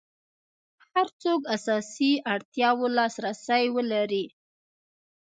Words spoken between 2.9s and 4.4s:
لاس رسي ولري.